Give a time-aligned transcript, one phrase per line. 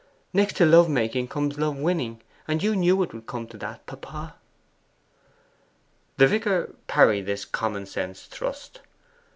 [0.33, 3.85] Next to love making comes love winning, and you knew it would come to that,
[3.85, 4.33] papa.'
[6.17, 8.79] The vicar parried this common sense thrust.